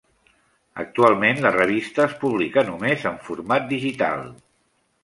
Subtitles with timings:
[0.83, 4.27] Actualment la revista es publica només en format digital.